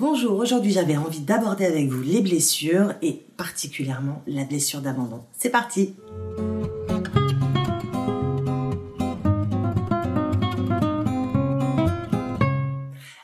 Bonjour, 0.00 0.38
aujourd'hui 0.38 0.72
j'avais 0.72 0.96
envie 0.96 1.20
d'aborder 1.20 1.66
avec 1.66 1.90
vous 1.90 2.00
les 2.00 2.22
blessures 2.22 2.94
et 3.02 3.20
particulièrement 3.36 4.22
la 4.26 4.44
blessure 4.44 4.80
d'abandon. 4.80 5.20
C'est 5.36 5.50
parti 5.50 5.94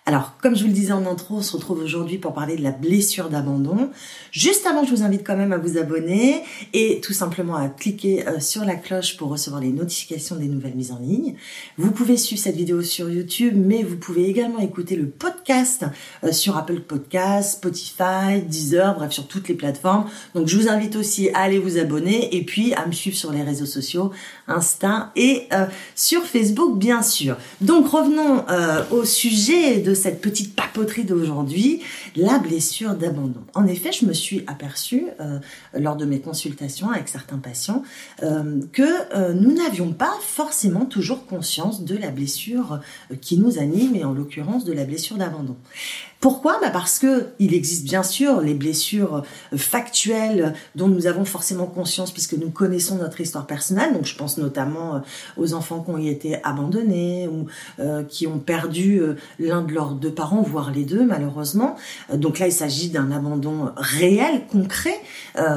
Alors, 0.09 0.37
comme 0.41 0.55
je 0.55 0.61
vous 0.61 0.69
le 0.69 0.73
disais 0.73 0.93
en 0.93 1.05
intro, 1.05 1.39
on 1.39 1.43
se 1.43 1.57
retrouve 1.57 1.81
aujourd'hui 1.81 2.19
pour 2.19 2.33
parler 2.33 2.55
de 2.55 2.63
la 2.63 2.71
blessure 2.71 3.29
d'abandon. 3.29 3.91
Juste 4.31 4.65
avant, 4.65 4.85
je 4.85 4.91
vous 4.93 5.03
invite 5.03 5.27
quand 5.27 5.37
même 5.37 5.53
à 5.53 5.59
vous 5.59 5.79
abonner 5.79 6.45
et 6.73 7.01
tout 7.01 7.13
simplement 7.13 7.57
à 7.57 7.69
cliquer 7.69 8.25
euh, 8.29 8.39
sur 8.39 8.65
la 8.65 8.77
cloche 8.77 9.17
pour 9.17 9.31
recevoir 9.31 9.61
les 9.61 9.73
notifications 9.73 10.37
des 10.37 10.47
nouvelles 10.47 10.77
mises 10.77 10.93
en 10.93 11.01
ligne. 11.01 11.35
Vous 11.77 11.91
pouvez 11.91 12.17
suivre 12.17 12.41
cette 12.41 12.55
vidéo 12.55 12.83
sur 12.83 13.11
YouTube, 13.11 13.55
mais 13.57 13.83
vous 13.83 13.97
pouvez 13.97 14.29
également 14.29 14.61
écouter 14.61 14.95
le 14.95 15.09
podcast 15.09 15.85
euh, 16.23 16.31
sur 16.31 16.57
Apple 16.57 16.83
Podcasts, 16.83 17.55
Spotify, 17.55 18.43
Deezer, 18.47 18.95
bref, 18.95 19.11
sur 19.11 19.27
toutes 19.27 19.49
les 19.49 19.57
plateformes. 19.57 20.09
Donc, 20.37 20.47
je 20.47 20.57
vous 20.57 20.69
invite 20.69 20.95
aussi 20.95 21.31
à 21.31 21.41
aller 21.41 21.59
vous 21.59 21.79
abonner 21.79 22.37
et 22.37 22.45
puis 22.45 22.75
à 22.75 22.87
me 22.87 22.93
suivre 22.93 23.17
sur 23.17 23.33
les 23.33 23.43
réseaux 23.43 23.67
sociaux, 23.67 24.13
Insta 24.49 25.13
et 25.17 25.49
euh, 25.53 25.67
sur 25.95 26.25
Facebook, 26.25 26.79
bien 26.79 27.03
sûr. 27.03 27.37
Donc, 27.61 27.89
revenons 27.89 28.45
au 28.91 29.05
sujet 29.05 29.79
de 29.79 29.95
cette 29.95 30.21
petite 30.21 30.55
papoterie 30.55 31.05
d'aujourd'hui, 31.05 31.83
la 32.15 32.39
blessure 32.39 32.95
d'abandon. 32.95 33.43
En 33.55 33.67
effet, 33.67 33.93
je 33.93 34.07
me 34.07 34.13
suis 34.13 34.45
aperçue 34.47 35.07
euh, 35.21 35.39
lors 35.75 35.97
de 35.97 36.05
mes 36.05 36.21
consultations 36.21 36.91
avec 36.91 37.09
certains 37.09 37.39
patients 37.39 37.83
euh, 38.23 38.61
que 38.73 38.83
euh, 39.15 39.33
nous 39.35 39.53
n'avions 39.53 39.93
pas 39.93 40.15
forcément 40.23 40.87
toujours 40.87 41.27
conscience 41.27 41.85
de 41.85 41.97
la 41.97 42.11
blessure 42.11 42.81
qui 43.21 43.39
nous 43.39 43.59
anime 43.59 43.95
et 43.95 44.05
en 44.05 44.13
l'occurrence 44.13 44.65
de 44.65 44.73
la 44.73 44.85
blessure 44.85 45.17
d'abandon. 45.17 45.57
Pourquoi 46.21 46.59
bah 46.61 46.71
Parce 46.71 46.99
que 46.99 47.27
il 47.39 47.53
existe 47.53 47.85
bien 47.85 48.03
sûr 48.03 48.41
les 48.41 48.55
blessures 48.55 49.17
euh, 49.53 49.57
factuelles 49.57 50.55
dont 50.75 50.89
nous 50.89 51.07
avons 51.07 51.25
forcément 51.25 51.67
conscience 51.67 52.11
puisque 52.11 52.33
nous 52.33 52.51
connaissons 52.51 52.97
notre 52.97 53.21
histoire 53.21 53.47
personnelle. 53.47 53.93
Donc 53.93 54.07
je 54.07 54.17
pense 54.17 54.39
notamment 54.39 54.97
euh, 54.97 54.99
aux 55.37 55.53
enfants 55.53 55.83
qui 55.83 55.91
ont 55.91 55.99
été 55.99 56.43
abandonnés 56.43 57.29
ou 57.29 57.47
euh, 57.81 58.03
qui 58.03 58.27
ont 58.27 58.39
perdu 58.39 59.01
l'un 59.39 59.63
de 59.63 59.73
leurs 59.73 59.93
deux 59.93 60.11
parents, 60.11 60.43
voire 60.43 60.71
les 60.71 60.85
deux 60.85 61.05
malheureusement. 61.05 61.77
Donc 62.13 62.39
là 62.39 62.47
il 62.47 62.53
s'agit 62.53 62.89
d'un 62.89 63.11
abandon 63.11 63.73
réel, 63.77 64.47
concret. 64.51 64.99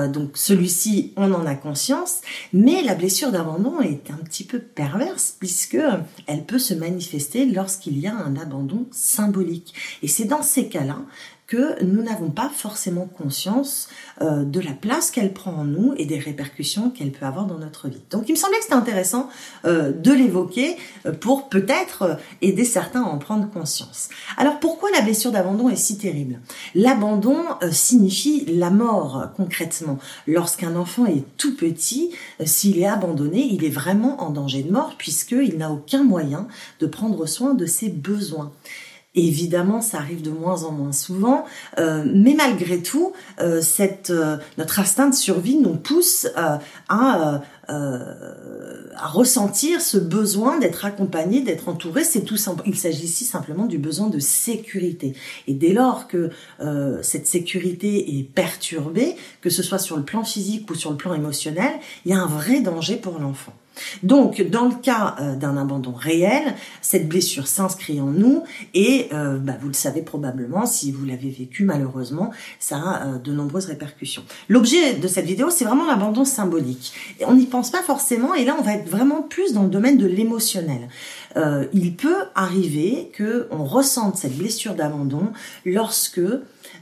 Donc 0.07 0.31
celui-ci 0.35 1.13
on 1.15 1.31
en 1.33 1.45
a 1.45 1.55
conscience, 1.55 2.21
mais 2.53 2.81
la 2.81 2.95
blessure 2.95 3.31
d'abandon 3.31 3.79
est 3.81 4.11
un 4.11 4.17
petit 4.23 4.43
peu 4.43 4.59
perverse 4.59 5.35
puisque 5.39 5.77
elle 6.27 6.45
peut 6.45 6.59
se 6.59 6.73
manifester 6.73 7.45
lorsqu'il 7.45 7.99
y 7.99 8.07
a 8.07 8.15
un 8.15 8.35
abandon 8.35 8.85
symbolique. 8.91 9.73
Et 10.03 10.07
c'est 10.07 10.25
dans 10.25 10.43
ces 10.43 10.67
cas-là 10.67 10.97
que 11.49 11.83
nous 11.83 12.03
n'avons 12.03 12.29
pas 12.29 12.47
forcément 12.47 13.07
conscience 13.07 13.89
euh, 14.21 14.43
de 14.43 14.59
la 14.59 14.71
place 14.71 15.09
qu'elle 15.09 15.33
prend 15.33 15.51
en 15.51 15.63
nous 15.63 15.95
et 15.97 16.05
des 16.05 16.19
répercussions 16.19 16.91
qu'elle 16.91 17.11
peut 17.11 17.25
avoir 17.25 17.47
dans 17.47 17.57
notre 17.57 17.89
vie. 17.89 18.01
Donc 18.11 18.25
il 18.29 18.33
me 18.33 18.37
semblait 18.37 18.59
que 18.59 18.65
c'était 18.65 18.75
intéressant 18.75 19.29
euh, 19.65 19.91
de 19.91 20.13
l'évoquer 20.13 20.77
euh, 21.07 21.11
pour 21.11 21.49
peut-être 21.49 22.19
aider 22.43 22.63
certains 22.63 23.01
à 23.01 23.07
en 23.07 23.17
prendre 23.17 23.49
conscience. 23.49 24.09
Alors 24.37 24.59
pourquoi 24.59 24.91
la 24.91 25.01
blessure 25.01 25.31
d'abandon 25.31 25.69
est 25.69 25.75
si 25.75 25.97
terrible? 25.97 26.39
L'abandon 26.75 27.37
signifie 27.71 28.45
la 28.45 28.69
mort 28.69 29.29
concrètement. 29.35 29.97
Lorsqu'un 30.27 30.75
enfant 30.75 31.07
est 31.07 31.23
tout 31.37 31.55
petit, 31.55 32.11
s'il 32.45 32.77
est 32.77 32.85
abandonné, 32.85 33.41
il 33.41 33.65
est 33.65 33.69
vraiment 33.69 34.21
en 34.21 34.29
danger 34.29 34.61
de 34.61 34.71
mort 34.71 34.93
puisqu'il 34.99 35.57
n'a 35.57 35.71
aucun 35.71 36.03
moyen 36.03 36.47
de 36.79 36.85
prendre 36.85 37.25
soin 37.25 37.55
de 37.55 37.65
ses 37.65 37.89
besoins. 37.89 38.51
Évidemment, 39.15 39.81
ça 39.81 39.97
arrive 39.97 40.21
de 40.21 40.29
moins 40.29 40.65
en 40.65 40.71
moins 40.71 40.91
souvent, 40.91 41.43
euh, 41.79 42.03
mais 42.05 42.35
malgré 42.35 42.79
tout, 42.83 43.13
euh, 43.41 43.59
euh, 44.11 44.37
notre 44.59 44.79
instinct 44.79 45.09
de 45.09 45.15
survie 45.15 45.57
nous 45.57 45.75
pousse 45.75 46.27
à, 46.35 46.59
à 46.89 47.41
ressentir 49.07 49.81
ce 49.81 49.97
besoin 49.97 50.59
d'être 50.59 50.85
accompagné, 50.85 51.41
d'être 51.41 51.69
entouré. 51.69 52.03
C'est 52.03 52.21
tout 52.21 52.37
simple. 52.37 52.61
Il 52.67 52.77
s'agit 52.77 53.05
ici 53.05 53.25
simplement 53.25 53.65
du 53.65 53.79
besoin 53.79 54.09
de 54.09 54.19
sécurité. 54.19 55.15
Et 55.47 55.55
dès 55.55 55.73
lors 55.73 56.07
que 56.07 56.29
cette 57.01 57.25
sécurité 57.25 58.19
est 58.19 58.23
perturbée, 58.23 59.15
que 59.41 59.49
ce 59.49 59.63
soit 59.63 59.79
sur 59.79 59.97
le 59.97 60.03
plan 60.03 60.23
physique 60.23 60.69
ou 60.69 60.75
sur 60.75 60.91
le 60.91 60.97
plan 60.97 61.15
émotionnel, 61.15 61.71
il 62.05 62.11
y 62.11 62.13
a 62.13 62.19
un 62.19 62.27
vrai 62.27 62.61
danger 62.61 62.97
pour 62.97 63.19
l'enfant. 63.19 63.53
Donc, 64.03 64.41
dans 64.41 64.65
le 64.65 64.75
cas 64.75 65.15
euh, 65.19 65.35
d'un 65.35 65.57
abandon 65.57 65.93
réel, 65.93 66.55
cette 66.81 67.07
blessure 67.07 67.47
s'inscrit 67.47 68.01
en 68.01 68.07
nous 68.07 68.43
et, 68.73 69.07
euh, 69.13 69.37
bah, 69.37 69.53
vous 69.61 69.67
le 69.67 69.73
savez 69.73 70.01
probablement, 70.01 70.65
si 70.65 70.91
vous 70.91 71.05
l'avez 71.05 71.29
vécu 71.29 71.63
malheureusement, 71.63 72.31
ça 72.59 72.77
a 72.77 73.07
euh, 73.07 73.17
de 73.17 73.31
nombreuses 73.31 73.65
répercussions. 73.65 74.23
L'objet 74.47 74.93
de 74.93 75.07
cette 75.07 75.25
vidéo, 75.25 75.49
c'est 75.49 75.65
vraiment 75.65 75.87
l'abandon 75.87 76.25
symbolique. 76.25 76.93
On 77.25 77.35
n'y 77.35 77.45
pense 77.45 77.71
pas 77.71 77.81
forcément 77.81 78.33
et 78.33 78.45
là, 78.45 78.55
on 78.59 78.63
va 78.63 78.73
être 78.73 78.89
vraiment 78.89 79.21
plus 79.21 79.53
dans 79.53 79.63
le 79.63 79.69
domaine 79.69 79.97
de 79.97 80.05
l'émotionnel. 80.05 80.89
Il 81.35 81.95
peut 81.95 82.23
arriver 82.35 83.11
que 83.13 83.47
on 83.51 83.63
ressente 83.63 84.17
cette 84.17 84.37
blessure 84.37 84.73
d'abandon 84.73 85.31
lorsque 85.65 86.21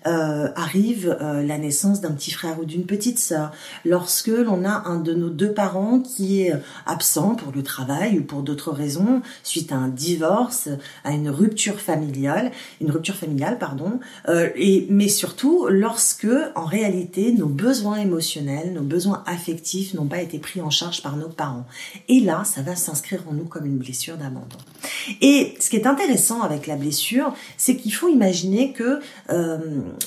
euh, 0.06 0.48
arrive 0.56 1.18
euh, 1.22 1.44
la 1.44 1.58
naissance 1.58 2.00
d'un 2.00 2.12
petit 2.12 2.32
frère 2.32 2.60
ou 2.60 2.66
d'une 2.66 2.86
petite 2.86 3.20
sœur, 3.20 3.52
lorsque 3.84 4.28
l'on 4.28 4.64
a 4.64 4.88
un 4.88 5.00
de 5.00 5.14
nos 5.14 5.30
deux 5.30 5.52
parents 5.52 6.00
qui 6.00 6.42
est 6.42 6.54
absent 6.86 7.36
pour 7.36 7.52
le 7.52 7.62
travail 7.62 8.20
ou 8.20 8.24
pour 8.24 8.42
d'autres 8.42 8.72
raisons, 8.72 9.22
suite 9.44 9.72
à 9.72 9.76
un 9.76 9.90
divorce, 9.90 10.70
à 11.04 11.12
une 11.12 11.30
rupture 11.30 11.82
familiale, 11.82 12.52
une 12.80 12.92
rupture 12.92 13.16
familiale, 13.16 13.58
pardon, 13.58 14.00
euh, 14.30 14.50
et 14.56 14.88
mais 14.90 15.10
surtout 15.10 15.68
lorsque 15.70 16.28
en 16.56 16.66
réalité 16.66 17.34
nos 17.34 17.48
besoins 17.48 17.98
émotionnels, 17.98 18.74
nos 18.74 18.84
besoins 18.84 19.24
affectifs 19.26 19.94
n'ont 19.94 20.06
pas 20.08 20.22
été 20.22 20.40
pris 20.40 20.62
en 20.62 20.70
charge 20.70 21.02
par 21.02 21.18
nos 21.18 21.30
parents. 21.30 21.66
Et 22.08 22.22
là, 22.22 22.44
ça 22.46 22.62
va 22.62 22.76
s'inscrire 22.76 23.24
en 23.30 23.34
nous 23.34 23.46
comme 23.46 23.66
une 23.66 23.78
blessure 23.78 24.16
d'abandon. 24.16 24.37
Et 25.22 25.56
ce 25.60 25.70
qui 25.70 25.78
est 25.78 25.88
intéressant 25.88 26.42
avec 26.42 26.68
la 26.68 26.76
blessure, 26.76 27.34
c'est 27.56 27.76
qu'il 27.76 27.94
faut 27.94 28.10
imaginer 28.10 28.74
que 28.74 29.00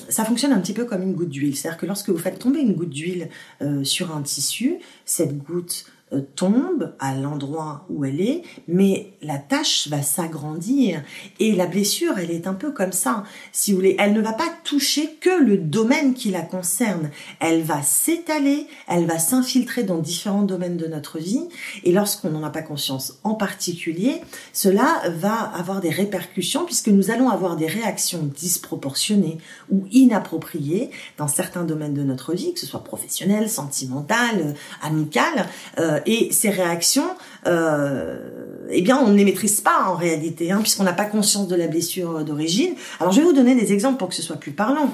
ça 0.09 0.25
fonctionne 0.25 0.53
un 0.53 0.61
petit 0.61 0.73
peu 0.73 0.85
comme 0.85 1.03
une 1.03 1.15
goutte 1.15 1.31
d'huile. 1.31 1.57
C'est-à-dire 1.57 1.79
que 1.79 1.87
lorsque 1.87 2.11
vous 2.11 2.19
faites 2.19 2.39
tomber 2.39 2.61
une 2.61 2.75
goutte 2.75 2.91
d'huile 2.91 3.29
euh, 3.63 3.85
sur 3.85 4.15
un 4.15 4.23
tissu, 4.23 4.79
cette 5.05 5.39
goutte 5.39 5.87
euh, 6.13 6.23
tombe 6.35 6.93
à 6.99 7.15
l'endroit 7.15 7.87
où 7.89 8.05
elle 8.05 8.21
est, 8.21 8.43
mais 8.67 9.13
la 9.23 9.39
tâche 9.39 9.87
va 9.87 10.03
s'agrandir 10.03 11.05
et 11.39 11.53
la 11.53 11.67
blessure, 11.67 12.19
elle 12.19 12.33
est 12.33 12.49
un 12.49 12.55
peu 12.55 12.73
comme 12.73 12.91
ça. 12.91 13.23
Si 13.53 13.71
vous 13.71 13.77
voulez, 13.77 13.95
elle 13.97 14.13
ne 14.13 14.21
va 14.21 14.33
pas 14.33 14.49
toucher 14.71 15.17
que 15.21 15.43
le 15.43 15.57
domaine 15.57 16.15
qui 16.15 16.31
la 16.31 16.43
concerne. 16.43 17.11
Elle 17.41 17.63
va 17.63 17.83
s'étaler, 17.83 18.69
elle 18.87 19.05
va 19.05 19.19
s'infiltrer 19.19 19.83
dans 19.83 19.99
différents 19.99 20.45
domaines 20.45 20.77
de 20.77 20.87
notre 20.87 21.19
vie 21.19 21.43
et 21.83 21.91
lorsqu'on 21.91 22.31
n'en 22.31 22.45
a 22.45 22.51
pas 22.51 22.63
conscience 22.63 23.19
en 23.25 23.35
particulier, 23.35 24.21
cela 24.53 25.03
va 25.09 25.35
avoir 25.35 25.81
des 25.81 25.91
répercussions 25.91 26.67
puisque 26.67 26.87
nous 26.87 27.11
allons 27.11 27.31
avoir 27.31 27.57
des 27.57 27.67
réactions 27.67 28.31
disproportionnées 28.33 29.39
ou 29.73 29.89
inappropriées 29.91 30.93
dans 31.19 31.27
certains 31.27 31.65
domaines 31.65 31.95
de 31.95 32.05
notre 32.05 32.33
vie, 32.33 32.55
que 32.55 32.61
ce 32.61 32.67
soit 32.67 32.85
professionnel, 32.85 33.51
sentimental, 33.51 34.55
amical. 34.83 35.49
Euh, 35.81 35.99
et 36.07 36.31
ces 36.31 36.51
réactions, 36.51 37.11
euh, 37.49 38.69
eh 38.71 38.83
bien, 38.83 39.01
on 39.03 39.09
ne 39.09 39.17
les 39.17 39.25
maîtrise 39.25 39.61
pas 39.63 39.87
en 39.89 39.97
réalité, 39.97 40.53
hein, 40.53 40.61
puisqu'on 40.61 40.85
n'a 40.85 40.93
pas 40.93 41.07
conscience 41.07 41.49
de 41.49 41.57
la 41.57 41.67
blessure 41.67 42.25
d'origine. 42.25 42.75
Alors, 43.01 43.13
je 43.13 43.19
vais 43.21 43.27
vous 43.27 43.33
donner 43.33 43.57
des 43.57 43.73
exemples 43.73 43.99
pour 43.99 44.11
que 44.11 44.15
ce 44.15 44.23
soit 44.23 44.37
plus 44.37 44.53
parlant. 44.61 44.91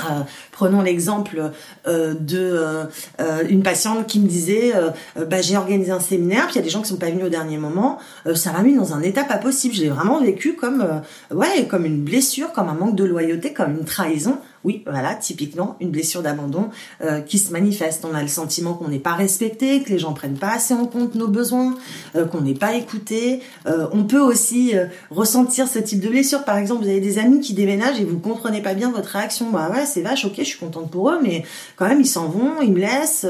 Euh, 0.00 0.20
prenons 0.50 0.82
l'exemple 0.82 1.50
euh, 1.86 2.14
de 2.14 2.38
euh, 2.38 2.84
euh, 3.20 3.42
une 3.48 3.62
patiente 3.62 4.06
qui 4.06 4.20
me 4.20 4.28
disait 4.28 4.72
bah, 5.16 5.40
j'ai 5.40 5.56
organisé 5.56 5.92
un 5.92 6.00
séminaire 6.00 6.44
puis 6.44 6.54
il 6.54 6.58
y 6.58 6.60
a 6.60 6.62
des 6.62 6.68
gens 6.68 6.82
qui 6.82 6.88
sont 6.88 6.96
pas 6.96 7.10
venus 7.10 7.24
au 7.24 7.30
dernier 7.30 7.56
moment. 7.56 7.98
Ça 8.34 8.52
m'a 8.52 8.62
mis 8.62 8.74
dans 8.74 8.92
un 8.92 9.00
état 9.00 9.24
pas 9.24 9.38
possible. 9.38 9.74
J'ai 9.74 9.88
vraiment 9.88 10.20
vécu 10.20 10.56
comme 10.56 11.86
une 11.86 12.04
blessure 12.04 12.52
comme 12.52 12.68
un 12.68 12.74
manque 12.74 12.96
de 12.96 13.04
loyauté 13.04 13.54
comme 13.54 13.78
une 13.78 13.84
trahison 13.86 14.36
oui, 14.64 14.84
voilà, 14.86 15.14
typiquement 15.14 15.76
une 15.80 15.90
blessure 15.90 16.22
d'abandon 16.22 16.70
euh, 17.02 17.20
qui 17.20 17.38
se 17.38 17.52
manifeste. 17.52 18.04
On 18.10 18.14
a 18.14 18.22
le 18.22 18.28
sentiment 18.28 18.74
qu'on 18.74 18.88
n'est 18.88 18.98
pas 19.00 19.14
respecté, 19.14 19.82
que 19.82 19.90
les 19.90 19.98
gens 19.98 20.12
prennent 20.12 20.38
pas 20.38 20.52
assez 20.54 20.72
en 20.72 20.86
compte 20.86 21.14
nos 21.14 21.28
besoins, 21.28 21.74
euh, 22.14 22.26
qu'on 22.26 22.42
n'est 22.42 22.54
pas 22.54 22.74
écouté. 22.74 23.40
Euh, 23.66 23.88
on 23.92 24.04
peut 24.04 24.20
aussi 24.20 24.72
ressentir 25.10 25.66
ce 25.66 25.78
type 25.78 26.00
de 26.00 26.08
blessure. 26.08 26.44
Par 26.44 26.56
exemple, 26.56 26.84
vous 26.84 26.88
avez 26.88 27.00
des 27.00 27.18
amis 27.18 27.40
qui 27.40 27.54
déménagent 27.54 28.00
et 28.00 28.04
vous 28.04 28.18
comprenez 28.18 28.62
pas 28.62 28.74
bien 28.74 28.90
votre 28.90 29.08
réaction. 29.08 29.50
Bah 29.50 29.70
ouais, 29.72 29.84
c'est 29.84 30.02
vache, 30.02 30.24
ok, 30.24 30.34
je 30.38 30.44
suis 30.44 30.58
contente 30.58 30.90
pour 30.90 31.10
eux, 31.10 31.18
mais 31.22 31.44
quand 31.76 31.88
même 31.88 32.00
ils 32.00 32.06
s'en 32.06 32.28
vont, 32.28 32.62
ils 32.62 32.72
me 32.72 32.78
laissent, 32.78 33.26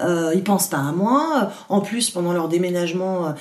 ils 0.00 0.44
pensent 0.44 0.68
pas 0.68 0.78
à 0.78 0.92
moi. 0.92 1.50
En 1.68 1.80
plus, 1.80 2.10
pendant 2.10 2.32
leur 2.32 2.48
déménagement, 2.48 3.34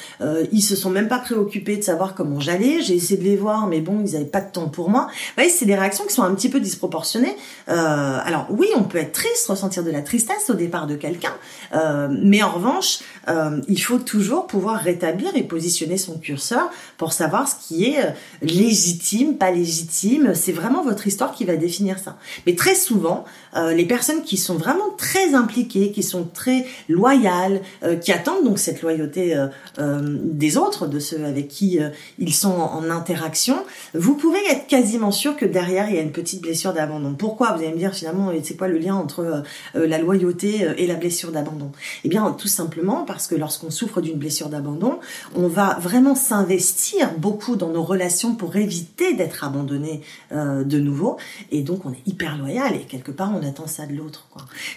ils 0.52 0.62
se 0.62 0.76
sont 0.76 0.90
même 0.90 1.08
pas 1.08 1.20
préoccupés 1.20 1.78
de 1.78 1.84
savoir 1.84 2.16
comment 2.16 2.40
j'allais. 2.40 2.82
J'ai 2.82 2.96
essayé 2.96 3.18
de 3.18 3.24
les 3.24 3.36
voir, 3.36 3.68
mais 3.68 3.82
bon, 3.82 4.02
ils 4.04 4.16
avaient 4.16 4.26
pas 4.26 4.42
de 4.42 4.52
temps 4.52 4.68
pour 4.68 4.90
moi. 4.90 5.08
Vous 5.12 5.34
voyez, 5.36 5.50
c'est 5.50 5.66
des 5.66 5.76
réactions 5.76 6.06
qui 6.06 6.14
sont 6.14 6.24
un 6.24 6.34
petit 6.34 6.50
peu 6.50 6.60
disproportionnées 6.60 7.35
Euh, 7.70 8.20
alors 8.24 8.48
oui, 8.50 8.68
on 8.76 8.84
peut 8.84 8.98
être 8.98 9.14
triste, 9.14 9.48
ressentir 9.48 9.84
de 9.84 9.92
la 9.92 10.02
tristesse 10.02 10.50
au 10.50 10.54
départ 10.54 10.88
de 10.88 10.96
quelqu'un, 10.96 11.34
euh, 11.74 12.08
mais 12.10 12.44
en 12.44 12.52
revanche, 12.52 13.00
euh, 13.28 13.62
il 13.68 13.82
faut 13.82 13.98
toujours 13.98 14.48
pouvoir 14.48 14.80
rétablir 14.80 15.36
et 15.36 15.44
positionner 15.44 15.98
son 15.98 16.18
curseur 16.18 16.70
pour 16.98 17.14
savoir 17.14 17.48
ce 17.48 17.56
qui 17.68 17.86
est 17.86 18.14
légitime, 18.42 19.38
pas 19.38 19.52
légitime. 19.52 20.34
C'est 20.36 20.52
vraiment 20.52 20.84
votre 20.84 21.08
histoire 21.08 21.34
qui 21.34 21.46
va 21.46 21.56
définir 21.56 22.00
ça. 22.00 22.18
Mais 22.46 22.56
très 22.56 22.76
souvent, 22.76 23.26
les 23.56 23.86
personnes 23.86 24.24
qui 24.24 24.38
sont 24.38 24.56
vraiment 24.56 24.90
très 24.98 25.34
impliquées, 25.34 25.92
qui 25.92 26.04
sont 26.04 26.26
très 26.26 26.66
loyales, 26.90 27.62
qui 28.02 28.12
attendent 28.12 28.44
donc 28.44 28.60
cette 28.60 28.82
loyauté 28.82 29.36
des 29.78 30.58
autres, 30.58 30.88
de 30.88 31.00
ceux 31.00 31.24
avec 31.26 31.48
qui 31.48 31.80
ils 32.20 32.34
sont 32.34 32.56
en 32.56 32.90
interaction, 32.90 33.58
vous 33.94 34.16
pouvez 34.16 34.40
être 34.50 34.68
quasiment 34.68 35.12
sûr 35.12 35.36
que 35.36 35.46
derrière 35.46 35.90
il 35.90 35.96
y 35.96 36.00
a 36.00 36.02
une 36.02 36.12
petite 36.12 36.42
blessure 36.42 36.74
d'abandon. 36.74 37.14
Pourquoi 37.26 37.54
Vous 37.54 37.64
allez 37.64 37.72
me 37.72 37.80
dire 37.80 37.92
finalement, 37.92 38.32
c'est 38.44 38.56
quoi 38.56 38.68
le 38.68 38.78
lien 38.78 38.94
entre 38.94 39.44
euh, 39.76 39.88
la 39.88 39.98
loyauté 39.98 40.64
euh, 40.64 40.76
et 40.78 40.86
la 40.86 40.94
blessure 40.94 41.32
d'abandon? 41.32 41.72
Eh 42.04 42.08
bien, 42.08 42.32
tout 42.38 42.48
simplement 42.48 43.04
parce 43.04 43.26
que 43.26 43.34
lorsqu'on 43.34 43.72
souffre 43.72 44.00
d'une 44.00 44.20
blessure 44.20 44.48
d'abandon, 44.48 45.00
on 45.34 45.48
va 45.48 45.76
vraiment 45.82 46.14
s'investir 46.14 47.18
beaucoup 47.18 47.56
dans 47.56 47.70
nos 47.70 47.82
relations 47.82 48.36
pour 48.36 48.56
éviter 48.58 49.16
d'être 49.16 49.44
abandonné 49.44 50.02
euh, 50.34 50.64
de 50.64 50.80
nouveau, 50.80 51.18
et 51.52 51.64
donc 51.64 51.88
on 51.88 51.94
est 51.94 52.04
hyper 52.06 52.38
loyal 52.38 52.76
et 52.76 52.82
quelque 52.82 53.12
part 53.12 53.32
on 53.36 53.44
attend 53.44 53.66
ça 53.66 53.88
de 53.88 53.96
l'autre. 53.96 54.28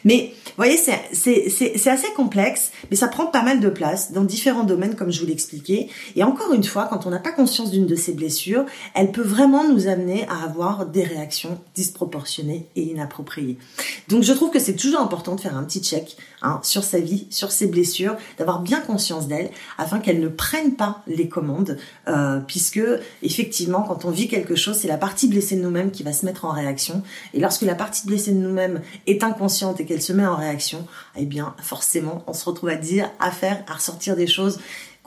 Mais 0.07 0.33
vous 0.47 0.53
voyez, 0.57 0.79
c'est 0.79 1.91
assez 1.91 2.13
complexe, 2.17 2.73
mais 2.91 2.97
ça 2.97 3.09
prend 3.09 3.27
pas 3.27 3.43
mal 3.43 3.61
de 3.61 3.69
place 3.69 4.13
dans 4.13 4.25
différents 4.25 4.65
domaines 4.65 4.97
comme 4.97 5.13
je 5.13 5.21
vous 5.21 5.27
l'expliquais. 5.27 5.89
Et 6.17 6.25
encore 6.25 6.55
une 6.55 6.65
fois, 6.65 6.87
quand 6.89 7.05
on 7.05 7.11
n'a 7.11 7.19
pas 7.19 7.33
conscience 7.33 7.71
d'une 7.71 7.87
de 7.87 7.95
ces 7.95 8.15
blessures, 8.15 8.65
elle 8.95 9.13
peut 9.13 9.21
vraiment 9.21 9.69
nous 9.69 9.87
amener 9.87 10.27
à 10.29 10.45
avoir 10.45 10.87
des 10.87 11.05
réactions 11.05 11.59
disproportionnées 11.75 12.38
et 12.77 12.83
inappropriées. 12.83 13.59
Donc 14.09 14.23
je 14.23 14.33
trouve 14.33 14.51
que 14.51 14.59
c'est 14.59 14.77
toujours 14.77 15.01
important 15.01 15.35
de 15.35 15.41
faire 15.41 15.57
un 15.57 15.65
petit 15.65 15.81
check 15.81 16.17
hein, 16.43 16.61
sur 16.63 16.85
sa 16.85 16.99
vie, 16.99 17.27
sur 17.31 17.51
ses 17.51 17.67
blessures, 17.67 18.17
d'avoir 18.39 18.61
bien 18.61 18.81
conscience 18.81 19.29
d'elles, 19.29 19.51
afin 19.77 19.99
qu'elles 19.99 20.21
ne 20.21 20.29
prennent 20.29 20.75
pas 20.75 21.03
les 21.07 21.29
commandes, 21.29 21.77
euh, 22.09 22.41
puisque 22.47 22.81
effectivement, 23.23 23.83
quand 23.83 24.05
on 24.05 24.11
vit 24.11 24.29
quelque 24.29 24.57
chose, 24.57 24.77
c'est 24.77 24.89
la 24.89 24.99
partie 24.99 25.29
blessée 25.29 25.57
de 25.57 25.63
nous-mêmes 25.63 25.91
qui 25.91 26.03
va 26.03 26.13
se 26.13 26.25
mettre 26.25 26.45
en 26.45 26.51
réaction. 26.51 27.03
Et 27.35 27.41
lorsque 27.41 27.63
la 27.63 27.75
partie 27.75 28.07
blessée 28.07 28.33
de 28.33 28.39
nous-mêmes 28.39 28.83
est 29.07 29.23
inconsciente 29.23 29.81
et 29.81 29.85
qu'elle 29.85 30.03
se 30.03 30.13
met 30.13 30.27
en 30.27 30.37
réaction, 30.37 30.87
eh 31.17 31.25
bien 31.25 31.55
forcément, 31.63 32.25
on 32.27 32.33
se 32.33 32.45
retrouve 32.45 32.71
à 32.71 32.77
dire, 32.77 33.11
à 33.21 33.31
faire, 33.31 33.63
à 33.69 33.75
ressortir 33.75 34.17
des 34.17 34.27
choses 34.27 34.59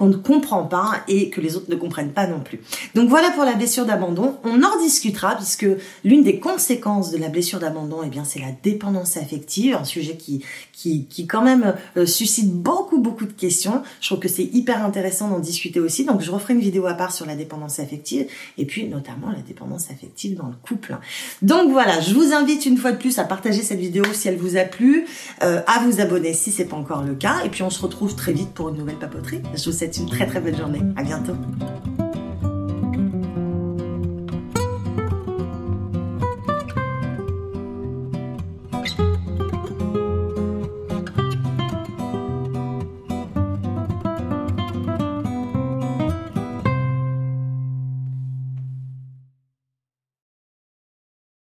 qu'on 0.02 0.08
ne 0.08 0.16
comprend 0.16 0.64
pas 0.64 1.04
et 1.08 1.30
que 1.30 1.40
les 1.42 1.56
autres 1.56 1.70
ne 1.70 1.76
comprennent 1.76 2.12
pas 2.12 2.26
non 2.26 2.40
plus. 2.40 2.60
Donc 2.96 3.08
voilà 3.08 3.30
pour 3.30 3.44
la 3.44 3.54
blessure 3.54 3.86
d'abandon. 3.86 4.36
On 4.44 4.64
en 4.64 4.82
discutera 4.82 5.36
puisque 5.36 5.68
l'une 6.04 6.24
des 6.24 6.40
conséquences 6.40 7.12
de 7.12 7.20
la 7.20 7.30
blessure 7.30 7.60
d'abandon, 7.60 7.98
eh 8.04 8.10
bien, 8.10 8.24
c'est 8.24 8.40
la 8.40 8.52
dépendance 8.64 9.16
affective, 9.18 9.76
un 9.76 9.84
sujet 9.84 10.18
qui, 10.18 10.44
qui, 10.74 11.06
qui 11.06 11.28
quand 11.28 11.44
même 11.44 11.76
euh, 11.98 12.08
suscite 12.08 12.52
beaucoup, 12.52 12.98
beaucoup 12.98 13.28
de 13.28 13.32
questions. 13.32 13.84
Je 14.00 14.08
trouve 14.08 14.18
que 14.18 14.28
c'est 14.28 14.44
hyper 14.44 14.84
intéressant 14.84 15.30
d'en 15.30 15.38
discuter 15.38 15.80
aussi. 15.80 16.04
Donc 16.04 16.22
je 16.22 16.32
referai 16.32 16.56
une 16.56 16.62
vidéo 16.62 16.88
à 16.88 16.96
part 16.96 17.12
sur 17.12 17.28
la 17.28 17.36
dépendance 17.36 17.78
affective 17.80 18.26
et 18.58 18.66
puis 18.66 18.88
notamment 18.88 19.30
la 19.30 19.44
dépendance 19.44 19.92
affective 19.92 20.36
dans 20.36 20.48
le 20.48 20.56
couple. 20.64 20.98
Donc 21.44 21.70
voilà, 21.70 22.02
je 22.02 22.16
vous 22.16 22.34
invite 22.34 22.66
une 22.66 22.78
fois 22.78 22.92
de 22.92 22.98
plus 22.98 23.20
à 23.20 23.24
partager 23.24 23.62
cette 23.62 23.80
vidéo 23.80 24.04
si 24.14 24.30
elle 24.30 24.38
vous 24.38 24.58
a 24.58 24.64
plu, 24.64 25.06
euh, 25.44 25.62
à 25.68 25.84
vous 25.86 26.02
abonner 26.02 26.34
si 26.34 26.52
c'est 26.52 26.66
pas 26.66 26.78
encore 26.78 27.04
le 27.04 27.14
cas 27.14 27.44
et 27.46 27.50
puis 27.50 27.62
on 27.62 27.70
se 27.70 27.84
retrouve 27.84 28.16
très 28.16 28.34
vite 28.34 28.50
pour 28.50 28.70
une 28.70 28.78
nouvelle 28.78 28.98
papoterie. 28.98 29.42
Je 29.54 29.66
vous 29.66 29.72
une 29.98 30.10
très 30.10 30.26
très 30.26 30.40
belle 30.40 30.58
journée. 30.58 30.82
À 30.96 31.04
bientôt. 31.04 31.36